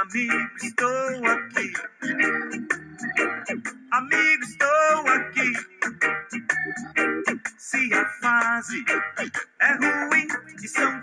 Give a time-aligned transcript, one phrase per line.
[0.00, 1.72] Amigo, estou aqui.
[3.90, 5.52] Amigo, estou aqui.
[7.56, 8.84] Se a fase
[9.60, 10.28] é ruim
[10.62, 11.02] e são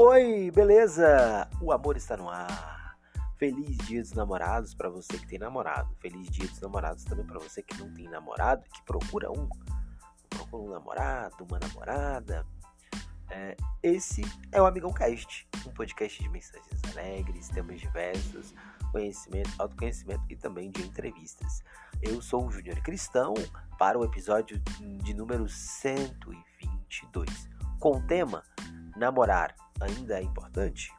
[0.00, 1.50] Oi, beleza?
[1.60, 2.96] O amor está no ar.
[3.36, 5.92] Feliz Dia dos Namorados para você que tem namorado.
[5.96, 9.48] Feliz Dia dos Namorados também para você que não tem namorado, que procura um,
[10.30, 12.46] procura um namorado, uma namorada.
[13.28, 14.22] É, esse
[14.52, 18.54] é o Amigão Cast, um podcast de mensagens alegres, temas diversos,
[18.92, 21.60] conhecimento, autoconhecimento e também de entrevistas.
[22.00, 23.34] Eu sou o Júnior Cristão
[23.76, 24.60] para o episódio
[25.02, 27.48] de número 122,
[27.80, 28.44] com o tema
[28.98, 30.92] Namorar ainda é importante?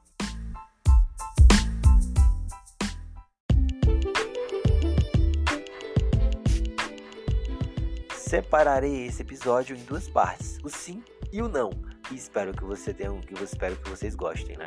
[8.16, 11.72] Separarei esse episódio em duas partes, o sim e o não.
[12.10, 14.66] E espero que você tenha, que eu espero que vocês gostem, né?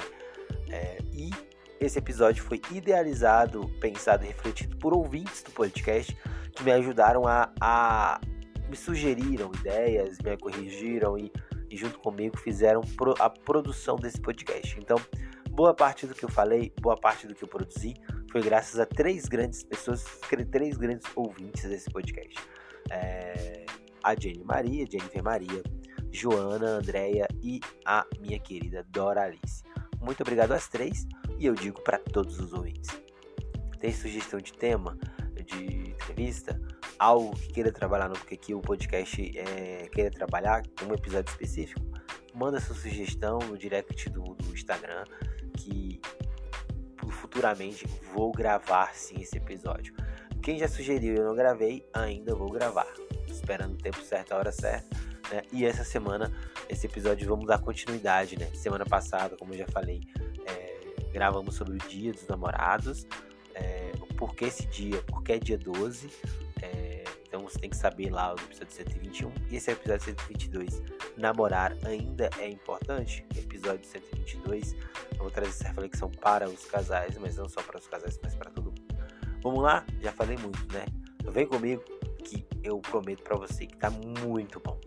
[0.68, 1.30] É, e
[1.80, 6.14] esse episódio foi idealizado, pensado e refletido por ouvintes do podcast
[6.54, 8.20] que me ajudaram a, a
[8.68, 11.32] me sugeriram ideias, me corrigiram e
[11.72, 12.82] e junto comigo fizeram
[13.18, 14.78] a produção desse podcast.
[14.78, 14.98] Então,
[15.50, 17.94] boa parte do que eu falei, boa parte do que eu produzi
[18.30, 20.04] foi graças a três grandes pessoas,
[20.50, 22.38] três grandes ouvintes desse podcast.
[22.90, 23.64] É,
[24.04, 25.62] a Jenny Maria, Jennifer Maria,
[26.10, 29.64] Joana, Andréia e a minha querida Dora Alice.
[29.98, 31.06] Muito obrigado às três
[31.38, 32.90] e eu digo para todos os ouvintes.
[33.80, 34.98] Tem sugestão de tema,
[35.46, 36.60] de entrevista?
[37.02, 41.80] Algo que queira trabalhar no que aqui o podcast é, queira trabalhar, um episódio específico,
[42.32, 45.04] manda sua sugestão no direct do, do Instagram
[45.56, 46.00] que
[47.10, 47.84] futuramente
[48.14, 49.92] vou gravar sim esse episódio.
[50.40, 52.86] Quem já sugeriu e eu não gravei, ainda vou gravar.
[53.28, 54.96] Esperando o tempo certo, a hora certa.
[55.32, 55.42] Né?
[55.52, 56.32] E essa semana,
[56.68, 58.38] esse episódio, vamos dar continuidade.
[58.38, 58.46] Né?
[58.54, 60.00] Semana passada, como eu já falei,
[60.46, 63.06] é, gravamos sobre o Dia dos Namorados.
[63.54, 65.02] É, por que esse dia?
[65.08, 66.08] Porque é dia 12.
[67.42, 70.80] Então você tem que saber lá o episódio 121 e esse é o episódio 122.
[71.16, 73.26] Namorar ainda é importante?
[73.36, 74.74] Episódio 122.
[75.10, 78.36] Eu vou trazer essa reflexão para os casais, mas não só para os casais, mas
[78.36, 78.82] para todo mundo.
[79.42, 79.84] Vamos lá?
[80.00, 80.84] Já falei muito, né?
[81.16, 81.82] Então vem comigo
[82.24, 84.78] que eu prometo para você que tá muito bom.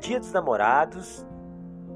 [0.00, 1.26] Dia dos Namorados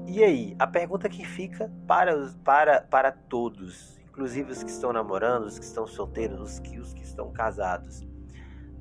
[0.05, 5.45] e aí, a pergunta que fica para, para, para todos, inclusive os que estão namorando,
[5.45, 8.05] os que estão solteiros, os que, os que estão casados,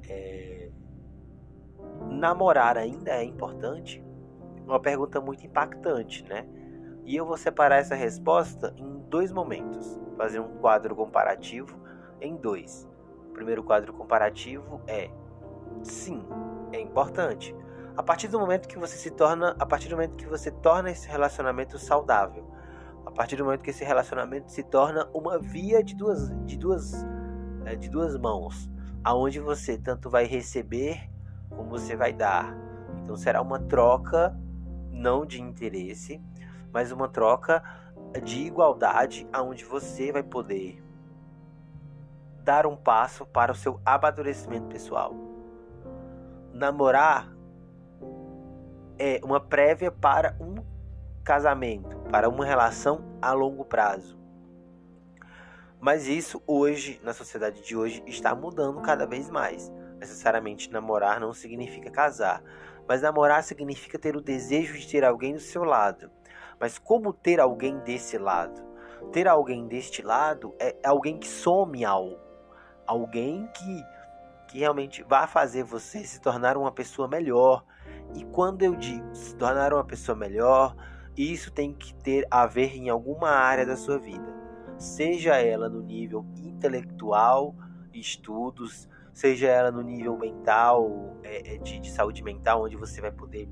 [0.09, 0.71] é...
[2.11, 4.05] namorar ainda é importante?
[4.67, 6.47] Uma pergunta muito impactante, né?
[7.05, 11.81] E eu vou separar essa resposta em dois momentos, fazer um quadro comparativo
[12.21, 12.89] em dois.
[13.29, 15.11] O primeiro quadro comparativo é
[15.83, 16.25] sim,
[16.73, 17.55] é importante
[17.97, 20.91] a partir do momento que você se torna, a partir do momento que você torna
[20.91, 22.51] esse relacionamento saudável,
[23.05, 27.05] a partir do momento que esse relacionamento se torna uma via de duas, de duas,
[27.67, 28.71] é, de duas mãos,
[29.05, 31.11] aonde você tanto vai receber
[31.51, 32.57] como você vai dar.
[33.03, 34.35] Então será uma troca
[34.91, 36.23] não de interesse,
[36.73, 37.63] mas uma troca
[38.23, 40.83] de igualdade, aonde você vai poder
[42.43, 45.15] dar um passo para o seu amadurecimento pessoal.
[46.53, 47.33] Namorar
[48.99, 50.57] é uma prévia para um
[51.25, 54.19] casamento, para uma relação a longo prazo.
[55.81, 59.71] Mas isso hoje, na sociedade de hoje, está mudando cada vez mais.
[59.99, 62.43] Necessariamente namorar não significa casar,
[62.87, 66.11] mas namorar significa ter o desejo de ter alguém do seu lado.
[66.61, 68.63] Mas como ter alguém desse lado?
[69.13, 72.19] Ter alguém deste lado é alguém que some algo,
[72.87, 73.85] alguém que
[74.53, 77.65] que realmente vai fazer você se tornar uma pessoa melhor,
[78.15, 80.77] e quando eu digo se tornar uma pessoa melhor,
[81.17, 84.35] isso tem que ter a ver em alguma área da sua vida,
[84.79, 87.55] seja ela no nível intelectual,
[87.93, 93.13] estudos, seja ela no nível mental, é, é de, de, saúde mental, onde você vai
[93.13, 93.49] poder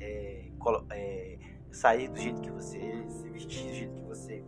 [0.00, 0.48] é,
[0.90, 1.38] é,
[1.70, 4.44] sair do jeito que você, se vestir do jeito que você,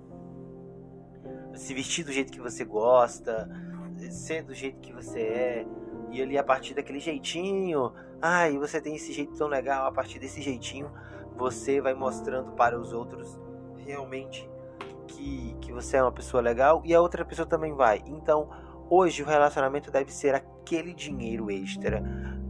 [1.54, 3.48] se vestir do jeito que você gosta,
[4.10, 5.66] ser do jeito que você é,
[6.10, 10.18] e ali a partir daquele jeitinho, ai, você tem esse jeito tão legal, a partir
[10.18, 10.90] desse jeitinho
[11.36, 13.38] você vai mostrando para os outros
[13.76, 14.48] realmente
[15.06, 18.02] que, que você é uma pessoa legal e a outra pessoa também vai.
[18.06, 18.48] Então,
[18.90, 22.02] hoje o relacionamento deve ser aquele dinheiro extra,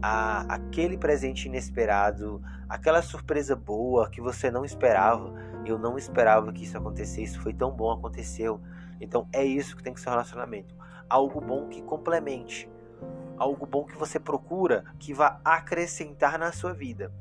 [0.02, 5.32] a, aquele presente inesperado, aquela surpresa boa que você não esperava.
[5.64, 8.60] Eu não esperava que isso acontecesse, foi tão bom, aconteceu.
[9.00, 10.74] Então é isso que tem que ser um relacionamento.
[11.08, 12.70] Algo bom que complemente.
[13.36, 17.12] Algo bom que você procura que vá acrescentar na sua vida.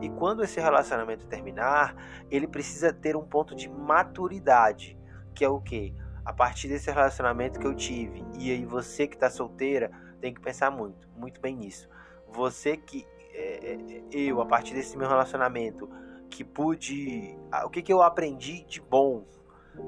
[0.00, 1.94] E quando esse relacionamento terminar,
[2.30, 4.98] ele precisa ter um ponto de maturidade,
[5.34, 5.94] que é o que?
[6.24, 9.90] A partir desse relacionamento que eu tive, e aí você que está solteira
[10.20, 11.88] tem que pensar muito, muito bem nisso.
[12.28, 15.88] Você que é, é, eu, a partir desse meu relacionamento,
[16.30, 17.38] que pude.
[17.64, 19.24] O que, que eu aprendi de bom,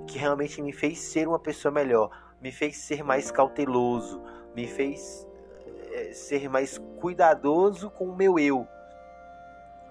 [0.06, 2.10] que realmente me fez ser uma pessoa melhor,
[2.40, 4.22] me fez ser mais cauteloso,
[4.54, 5.27] me fez
[5.98, 8.66] é, ser mais cuidadoso com o meu eu,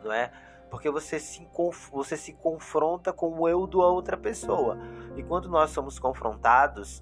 [0.03, 0.31] não é?
[0.69, 1.47] Porque você se,
[1.91, 4.77] você se confronta com o eu da outra pessoa.
[5.15, 7.01] E quando nós somos confrontados,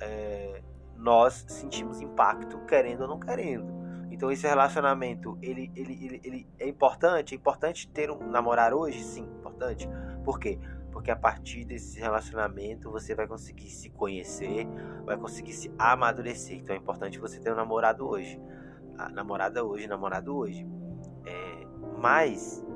[0.00, 0.62] é,
[0.94, 3.74] nós sentimos impacto, querendo ou não querendo.
[4.10, 7.34] Então esse relacionamento, ele, ele, ele, ele é importante?
[7.34, 9.02] É importante ter um namorar hoje?
[9.02, 9.88] Sim, importante.
[10.24, 10.58] Por quê?
[11.06, 14.66] Porque a partir desse relacionamento você vai conseguir se conhecer,
[15.04, 16.58] vai conseguir se amadurecer.
[16.58, 18.42] Então é importante você ter um namorado hoje.
[18.98, 20.66] A namorada hoje, namorado hoje.
[21.24, 21.64] É,
[21.96, 22.66] mas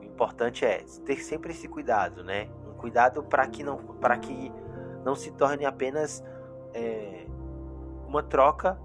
[0.00, 2.48] o importante é ter sempre esse cuidado, né?
[2.66, 4.50] Um cuidado para que não para que
[5.04, 6.24] não se torne apenas
[6.72, 7.26] é,
[8.08, 8.80] uma troca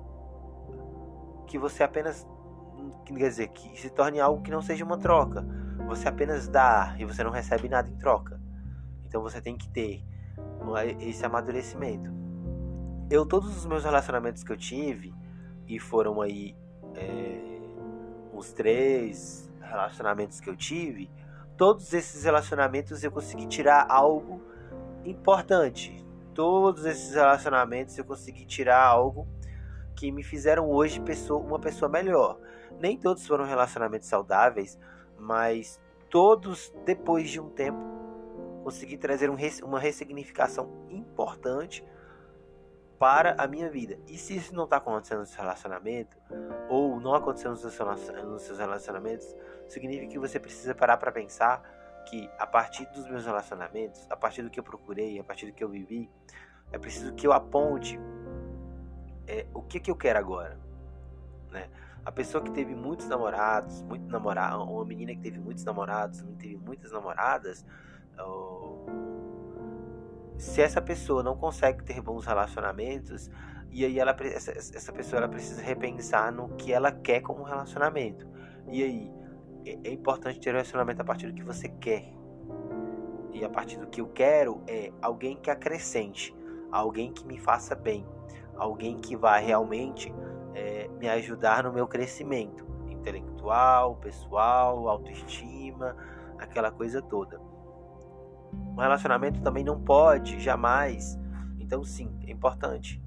[1.47, 2.27] que você apenas
[3.05, 5.47] quer dizer que se torne algo que não seja uma troca.
[5.88, 8.39] Você apenas dá e você não recebe nada em troca.
[9.06, 10.04] Então você tem que ter
[11.00, 12.12] esse amadurecimento.
[13.10, 15.13] Eu todos os meus relacionamentos que eu tive
[15.66, 16.56] e foram aí
[16.94, 17.60] é,
[18.34, 21.10] uns três relacionamentos que eu tive,
[21.56, 24.42] todos esses relacionamentos eu consegui tirar algo
[25.06, 26.06] importante.
[26.33, 29.28] Todos esses relacionamentos eu consegui tirar algo
[29.95, 32.40] que me fizeram hoje pessoa, uma pessoa melhor.
[32.80, 34.78] Nem todos foram relacionamentos saudáveis,
[35.19, 35.80] mas
[36.10, 37.80] todos, depois de um tempo,
[38.64, 41.84] consegui trazer um, uma ressignificação importante
[43.00, 44.00] para a minha vida.
[44.08, 46.18] E se isso não está acontecendo no seu relacionamento,
[46.69, 49.36] ou não aconteceu nos seus relacionamentos,
[49.68, 51.62] significa que você precisa parar para pensar
[52.10, 55.54] que a partir dos meus relacionamentos, a partir do que eu procurei, a partir do
[55.54, 56.10] que eu vivi,
[56.72, 58.00] é preciso que eu aponte
[59.28, 60.58] é, o que, que eu quero agora,
[61.52, 61.69] né?
[62.07, 66.56] A pessoa que teve muitos namorados, muito namorado, uma menina que teve muitos namorados, teve
[66.56, 67.65] muitas namoradas,
[70.38, 73.30] se essa pessoa não consegue ter bons relacionamentos,
[73.69, 78.25] e aí ela, essa, pessoa ela precisa repensar no que ela quer como relacionamento.
[78.71, 79.12] E aí
[79.65, 82.06] é, é importante ter um relacionamento a partir do que você quer.
[83.33, 86.33] E a partir do que eu quero é alguém que acrescente,
[86.71, 88.07] alguém que me faça bem,
[88.56, 90.09] alguém que vai realmente
[90.57, 95.95] é, me ajudar no meu crescimento intelectual, pessoal, autoestima,
[96.39, 97.39] aquela coisa toda.
[98.51, 101.18] Um relacionamento também não pode jamais,
[101.59, 103.01] então sim, é importante.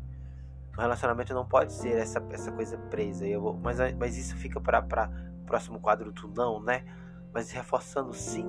[0.78, 3.26] Um relacionamento não pode ser essa, essa coisa presa.
[3.26, 5.10] Eu mas, mas isso fica para
[5.42, 6.84] o próximo quadro do não, né?
[7.32, 8.48] Mas reforçando sim.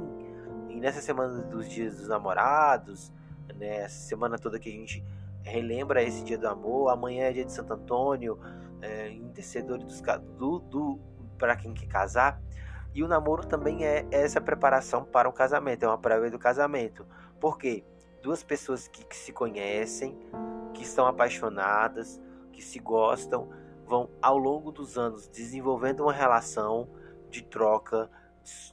[0.70, 3.12] E nessa semana dos dias dos namorados,
[3.56, 5.04] né, essa semana toda que a gente
[5.44, 6.90] relembra esse dia do amor.
[6.90, 8.40] Amanhã é dia de Santo Antônio,
[8.82, 10.02] é, intercedores
[10.38, 11.00] do, do
[11.38, 12.42] para quem quer casar.
[12.94, 17.06] E o namoro também é essa preparação para o casamento, é uma prévia do casamento.
[17.40, 17.84] Porque
[18.22, 20.18] duas pessoas que, que se conhecem,
[20.74, 22.22] que estão apaixonadas,
[22.52, 23.50] que se gostam,
[23.86, 26.90] vão ao longo dos anos desenvolvendo uma relação
[27.30, 28.10] de troca,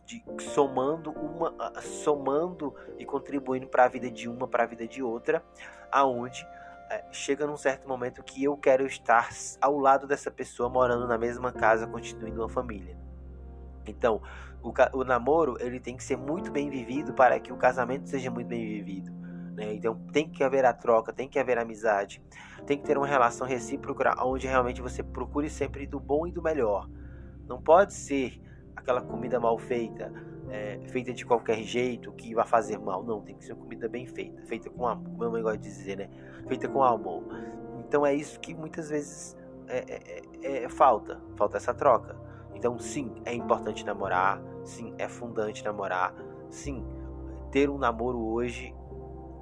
[0.05, 5.03] de, somando uma, somando e contribuindo para a vida de uma, para a vida de
[5.03, 5.43] outra,
[5.91, 6.58] aonde é,
[7.13, 9.29] chega num certo momento que eu quero estar
[9.61, 12.97] ao lado dessa pessoa, morando na mesma casa, constituindo uma família.
[13.87, 14.21] Então,
[14.63, 18.31] o, o namoro ele tem que ser muito bem vivido para que o casamento seja
[18.31, 19.13] muito bem vivido.
[19.55, 19.75] Né?
[19.75, 22.23] Então, tem que haver a troca, tem que haver amizade,
[22.67, 26.43] tem que ter uma relação recíproca onde realmente você procure sempre do bom e do
[26.43, 26.89] melhor.
[27.47, 28.41] Não pode ser
[28.77, 30.13] aquela comida mal feita,
[30.51, 33.03] é, feita de qualquer jeito, que vai fazer mal.
[33.03, 35.59] Não, tem que ser uma comida bem feita, feita com amor, como a mãe gosta
[35.59, 36.09] de dizer, né?
[36.47, 37.25] Feita com amor.
[37.81, 39.37] Então é isso que muitas vezes
[39.67, 42.17] é, é, é, é, falta, falta essa troca.
[42.55, 46.15] Então sim, é importante namorar, sim, é fundante namorar,
[46.51, 46.85] sim,
[47.51, 48.75] ter um namoro hoje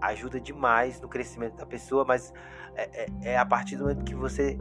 [0.00, 2.32] ajuda demais no crescimento da pessoa, mas
[2.74, 4.58] é, é, é a partir do momento que você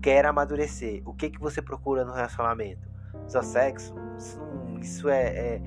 [0.00, 1.02] quer amadurecer.
[1.04, 2.88] O que que você procura no relacionamento?
[3.26, 3.94] Só sexo?
[4.16, 5.62] Isso não isso é, é,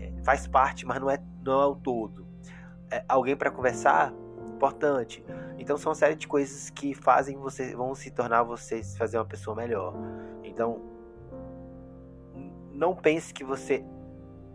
[0.00, 2.26] é faz parte, mas não é, não é o todo.
[2.90, 4.12] É, alguém para conversar,
[4.54, 5.24] importante.
[5.58, 9.24] Então são uma série de coisas que fazem você, vão se tornar você fazer uma
[9.24, 9.94] pessoa melhor.
[10.44, 10.80] Então
[12.72, 13.84] não pense que você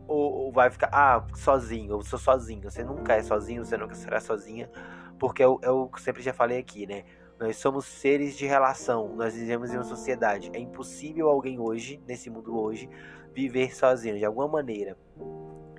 [0.08, 2.70] ou, ou vai ficar ah sozinho, eu sou sozinho.
[2.70, 4.70] Você nunca é sozinho, você nunca será sozinha,
[5.18, 7.04] porque eu, eu sempre já falei aqui, né?
[7.40, 10.52] Nós somos seres de relação, nós vivemos em uma sociedade.
[10.54, 12.88] É impossível alguém hoje, nesse mundo hoje,
[13.34, 14.98] viver sozinho de alguma maneira.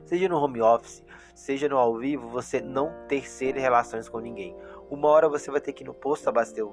[0.05, 1.03] Seja no home office,
[1.35, 3.23] seja no ao vivo, você não ter
[3.55, 4.55] relações com ninguém.
[4.91, 6.65] Uma hora você vai ter que ir no posto abastecer,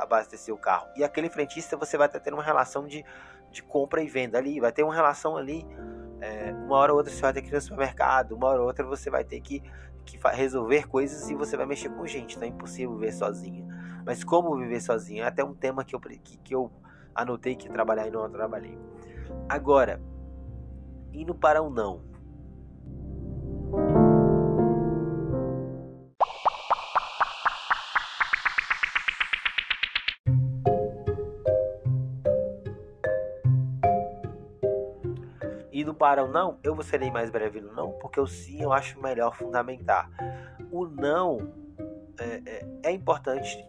[0.00, 0.86] abastecer o carro.
[0.96, 3.02] E aquele frentista você vai estar tendo uma relação de,
[3.50, 4.60] de compra e venda ali.
[4.60, 5.66] Vai ter uma relação ali.
[6.20, 8.32] É, uma hora ou outra você vai ter que ir no supermercado.
[8.32, 9.62] Uma hora ou outra você vai ter que,
[10.04, 12.36] que resolver coisas e você vai mexer com gente.
[12.36, 13.66] Então é impossível viver sozinho.
[14.04, 15.24] Mas como viver sozinho?
[15.24, 16.70] É até um tema que eu, que, que eu
[17.14, 18.78] anotei que trabalhar e não trabalhei.
[19.48, 20.00] Agora,
[21.12, 22.06] indo para o não.
[35.72, 38.72] Indo para o não, eu vou ser mais breve no não, porque o sim eu
[38.72, 40.10] acho melhor fundamentar.
[40.72, 41.52] O não
[42.18, 43.64] é, é, é importante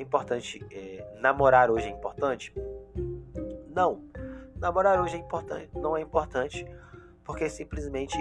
[0.00, 0.64] é importante.
[0.70, 2.52] É, namorar hoje é importante?
[3.68, 4.09] Não.
[4.60, 6.66] Namorar hoje é importante, não é importante,
[7.24, 8.18] porque simplesmente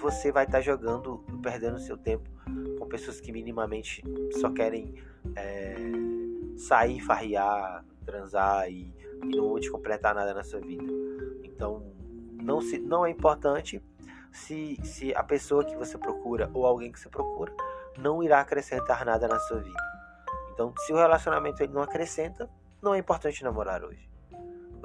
[0.00, 2.30] você vai estar tá jogando, perdendo seu tempo
[2.78, 4.02] com pessoas que minimamente
[4.40, 4.94] só querem
[5.36, 5.76] é,
[6.56, 8.90] sair, farrear, transar e,
[9.22, 10.90] e não vão te completar nada na sua vida.
[11.44, 11.92] Então,
[12.32, 13.82] não, se, não é importante
[14.32, 17.52] se, se a pessoa que você procura ou alguém que você procura
[17.98, 19.82] não irá acrescentar nada na sua vida.
[20.54, 22.48] Então, se o relacionamento ele não acrescenta,
[22.80, 24.15] não é importante namorar hoje.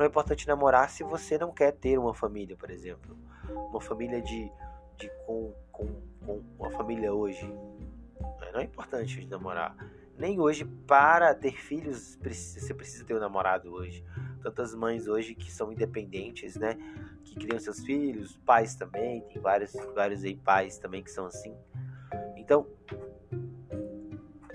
[0.02, 3.16] Não é importante namorar se você não quer ter uma família, por exemplo.
[3.48, 4.52] Uma família de,
[4.98, 5.86] de com, com,
[6.26, 7.46] com uma família hoje.
[8.52, 9.78] Não é importante namorar.
[10.18, 14.04] Nem hoje, para ter filhos, você precisa ter um namorado hoje.
[14.42, 16.80] Tantas mães hoje que são independentes, né?
[17.24, 21.56] Que criam seus filhos, pais também, tem vários, vários aí pais também que são assim.
[22.36, 22.66] Então,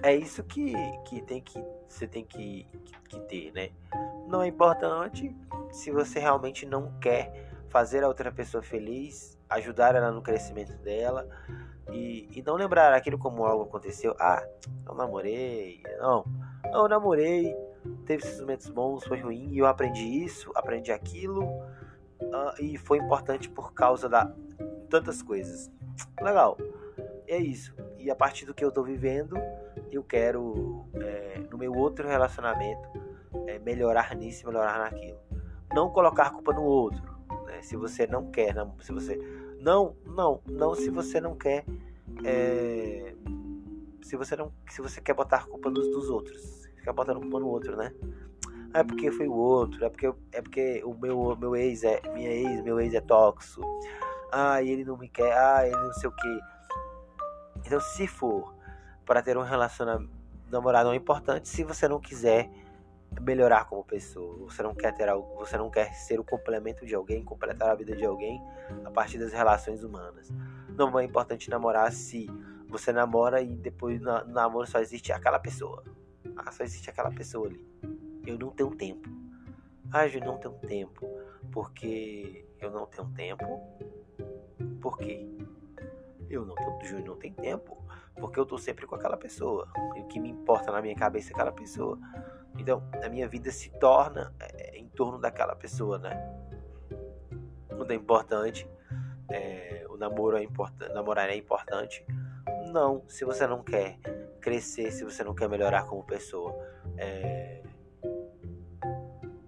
[0.02, 0.72] é isso que,
[1.04, 3.70] que tem que você tem que, que, que ter, né?
[4.26, 5.34] Não é importante
[5.70, 11.28] se você realmente não quer fazer a outra pessoa feliz, ajudar ela no crescimento dela
[11.92, 14.14] e, e não lembrar aquilo como algo aconteceu.
[14.18, 14.44] Ah,
[14.86, 16.24] eu namorei, não,
[16.72, 17.54] eu namorei,
[18.04, 22.98] teve esses momentos bons, foi ruim e eu aprendi isso, aprendi aquilo uh, e foi
[22.98, 24.32] importante por causa da
[24.88, 25.70] tantas coisas.
[26.20, 26.56] Legal,
[27.26, 27.74] é isso.
[27.98, 29.36] E a partir do que eu tô vivendo,
[29.90, 32.88] eu quero, é, no meu outro relacionamento,
[33.46, 35.18] é, melhorar nisso, melhorar naquilo.
[35.72, 37.02] Não colocar culpa no outro.
[37.46, 37.62] Né?
[37.62, 39.16] Se você não quer, não, se você
[39.60, 41.64] não, não, não, se você não quer,
[42.24, 43.14] é,
[44.02, 47.48] se você não, se você quer botar culpa nos dos outros, ficar botando culpa no
[47.48, 47.92] outro, né?
[48.72, 52.00] Ah, é porque foi o outro, é porque é porque o meu meu ex é
[52.12, 53.62] minha ex, meu ex é tóxico.
[54.30, 55.32] Ah, ele não me quer.
[55.32, 56.40] Ah, ele não sei o que.
[57.64, 58.54] Então, se for
[59.04, 60.10] para ter um relacionamento
[60.50, 62.48] namorado é importante se você não quiser
[63.20, 64.36] melhorar como pessoa.
[64.50, 67.74] Você não quer ter algo, você não quer ser o complemento de alguém, completar a
[67.74, 68.40] vida de alguém
[68.84, 70.30] a partir das relações humanas.
[70.68, 72.28] Não é importante namorar se
[72.68, 75.82] você namora e depois no namoro só existe aquela pessoa.
[76.36, 77.64] Ah, só existe aquela pessoa ali.
[78.26, 79.08] Eu não tenho tempo.
[79.92, 81.06] Ah, eu não tenho tempo.
[81.50, 83.62] Porque eu não tenho tempo.
[84.80, 85.26] Por quê?
[86.28, 87.76] Eu não tenho, Júnior não tem tempo
[88.16, 89.68] porque eu tô sempre com aquela pessoa.
[89.94, 91.98] E o que me importa na minha cabeça é aquela pessoa.
[92.58, 96.16] Então, a minha vida se torna é, em torno daquela pessoa, né?
[97.68, 98.68] Tudo é importante.
[99.30, 100.92] É, o namoro é importante.
[100.92, 102.04] Namorar é importante.
[102.72, 103.98] Não, se você não quer
[104.40, 106.54] crescer, se você não quer melhorar como pessoa.
[106.96, 107.62] É...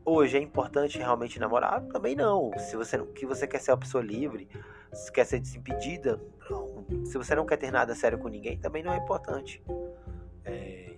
[0.04, 1.82] Hoje é importante realmente namorar?
[1.88, 2.50] Também não.
[2.58, 4.48] Se você não, que você quer ser uma pessoa livre,
[4.92, 6.84] se quer ser desimpedida, não.
[7.04, 9.62] Se você não quer ter nada sério com ninguém, também não é importante.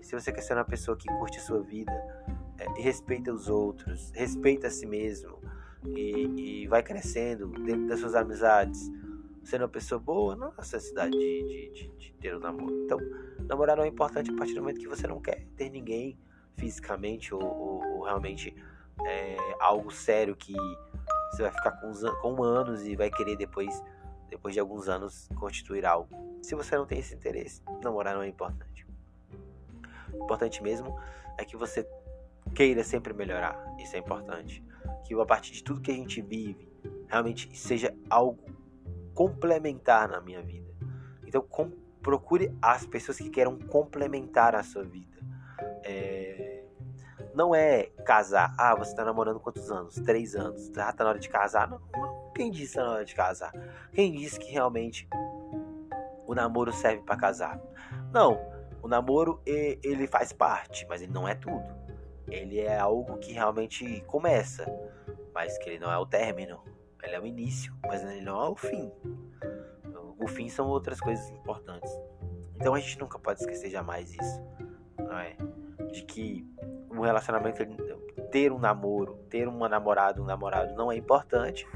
[0.03, 1.93] Se você quer ser uma pessoa que curte a sua vida,
[2.59, 5.39] é, respeita os outros, respeita a si mesmo
[5.85, 8.91] e, e, vai crescendo dentro das suas amizades,
[9.43, 12.85] sendo uma pessoa boa, não há necessidade de, de, de, de ter um namoro.
[12.85, 12.99] Então,
[13.49, 16.19] namorar não é importante a partir do momento que você não quer ter ninguém
[16.57, 18.55] fisicamente ou, ou, ou realmente
[19.07, 20.55] é, algo sério que
[21.31, 23.83] você vai ficar com, com anos e vai querer depois,
[24.29, 26.09] depois de alguns anos, constituir algo.
[26.43, 28.70] Se você não tem esse interesse, namorar não é importante.
[30.15, 30.99] O importante mesmo
[31.39, 31.89] é que você
[32.55, 33.75] queira sempre melhorar.
[33.79, 34.65] Isso é importante.
[35.05, 36.71] Que a partir de tudo que a gente vive,
[37.09, 38.45] realmente seja algo
[39.15, 40.71] complementar na minha vida.
[41.27, 41.71] Então, com,
[42.03, 45.19] procure as pessoas que queiram complementar a sua vida.
[45.85, 46.65] É,
[47.35, 48.55] não é casar.
[48.59, 49.95] Ah, você está namorando quantos anos?
[49.97, 50.71] Três anos.
[50.77, 51.69] Ah, tá na hora de casar?
[51.69, 51.81] Não.
[52.35, 53.53] Quem disse que tá na hora de casar?
[53.93, 55.09] Quem disse que realmente
[56.27, 57.61] o namoro serve para casar?
[58.13, 58.50] Não.
[58.83, 61.65] O namoro ele faz parte, mas ele não é tudo.
[62.29, 64.65] Ele é algo que realmente começa,
[65.35, 66.63] mas que ele não é o término.
[67.03, 68.93] Ele é o início, mas ele não é o fim.
[70.19, 71.91] O fim são outras coisas importantes.
[72.57, 74.43] Então a gente nunca pode esquecer jamais isso,
[74.99, 75.35] não é?
[75.91, 76.47] De que
[76.91, 77.63] um relacionamento,
[78.31, 81.67] ter um namoro, ter uma namorada, um namorado não é importante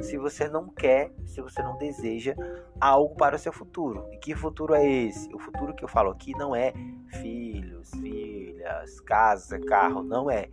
[0.00, 2.34] se você não quer, se você não deseja
[2.80, 4.06] algo para o seu futuro.
[4.12, 5.32] E que futuro é esse?
[5.34, 6.72] O futuro que eu falo aqui não é
[7.20, 10.48] filhos, filhas, casa, carro, não é.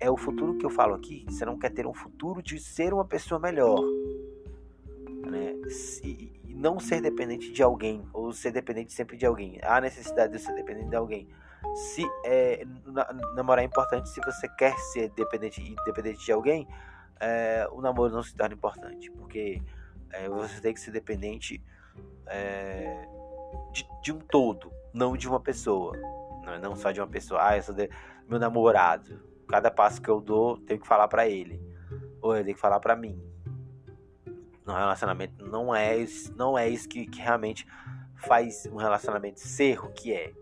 [0.00, 1.24] É o futuro que eu falo aqui.
[1.28, 3.80] Você não quer ter um futuro de ser uma pessoa melhor,
[5.26, 5.54] né?
[6.02, 9.58] E não ser dependente de alguém ou ser dependente sempre de alguém.
[9.62, 11.28] Há necessidade de ser dependente de alguém
[11.74, 12.64] se é,
[13.34, 16.68] namorar é importante, se você quer ser dependente dependente de alguém,
[17.20, 19.62] é, o namoro não se torna importante, porque
[20.10, 21.62] é, você tem que ser dependente
[22.26, 23.06] é,
[23.72, 25.96] de, de, um todo, não de uma pessoa,
[26.44, 27.40] não, não só de uma pessoa.
[27.42, 27.88] Ah, eu sou de,
[28.28, 29.30] meu namorado.
[29.48, 31.60] Cada passo que eu dou, tenho que falar para ele,
[32.20, 33.20] ou ele tem que falar para mim.
[34.64, 37.66] No relacionamento não é isso, não é isso que, que realmente
[38.16, 40.32] faz um relacionamento ser o que é.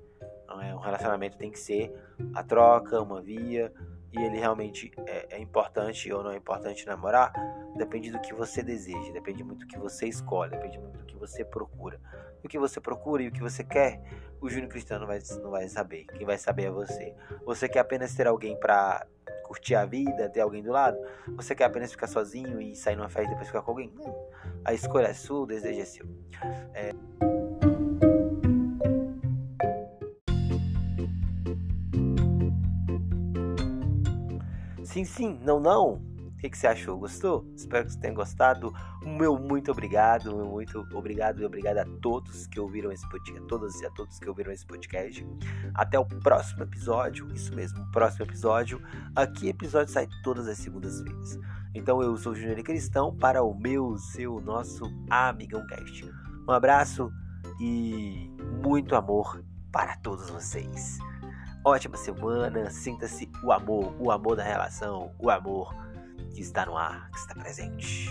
[0.59, 0.75] É?
[0.75, 1.95] Um relacionamento tem que ser
[2.35, 3.73] a troca, uma via,
[4.12, 7.33] e ele realmente é, é, importante ou não é importante namorar,
[7.76, 11.16] depende do que você deseja, depende muito do que você escolhe, depende muito do que
[11.16, 12.00] você procura.
[12.42, 14.02] O que você procura e o que você quer,
[14.40, 16.07] o Júnior Cristiano não vai, não vai saber.
[16.07, 17.14] Quem vai saber é você.
[17.45, 19.07] Você quer apenas ter alguém para
[19.45, 20.99] curtir a vida, ter alguém do lado?
[21.37, 23.92] Você quer apenas ficar sozinho e sair numa festa e depois ficar com alguém?
[23.95, 24.28] Não.
[24.64, 26.07] A escolha é sua, o desejo é seu.
[26.75, 26.92] É...
[34.90, 35.94] Sim, sim, não, não.
[35.94, 36.98] O que, que você achou?
[36.98, 37.46] Gostou?
[37.54, 38.74] Espero que você tenha gostado.
[39.04, 43.80] Meu muito obrigado, meu muito obrigado e obrigado a todos que ouviram esse podcast, todas
[43.80, 45.24] e a todos que ouviram esse podcast.
[45.74, 48.82] Até o próximo episódio, isso mesmo, próximo episódio.
[49.14, 51.38] Aqui episódio sai todas as segundas-feiras.
[51.72, 56.04] Então eu sou o Júnior Cristão para o meu, seu, nosso Amigão Cast.
[56.48, 57.12] Um abraço
[57.60, 58.28] e
[58.60, 60.98] muito amor para todos vocês
[61.64, 62.70] ótima semana.
[62.70, 65.75] Sinta-se o amor, o amor da relação, o amor
[66.34, 68.08] que está no ar, que está presente.